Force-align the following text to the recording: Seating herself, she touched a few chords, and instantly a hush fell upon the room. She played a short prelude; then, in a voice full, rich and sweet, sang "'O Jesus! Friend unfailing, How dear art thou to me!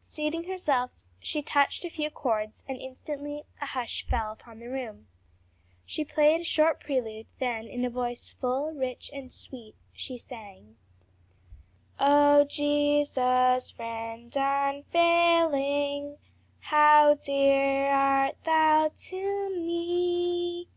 Seating 0.00 0.44
herself, 0.44 0.90
she 1.18 1.40
touched 1.40 1.82
a 1.82 1.88
few 1.88 2.10
chords, 2.10 2.62
and 2.68 2.76
instantly 2.76 3.44
a 3.62 3.64
hush 3.64 4.06
fell 4.06 4.30
upon 4.32 4.58
the 4.58 4.66
room. 4.68 5.06
She 5.86 6.04
played 6.04 6.42
a 6.42 6.44
short 6.44 6.80
prelude; 6.80 7.26
then, 7.38 7.66
in 7.66 7.86
a 7.86 7.88
voice 7.88 8.28
full, 8.28 8.74
rich 8.74 9.10
and 9.14 9.32
sweet, 9.32 9.74
sang 9.96 10.76
"'O 11.98 12.44
Jesus! 12.44 13.70
Friend 13.70 14.36
unfailing, 14.36 16.18
How 16.60 17.14
dear 17.14 17.86
art 17.86 18.36
thou 18.44 18.90
to 18.94 19.56
me! 19.58 20.68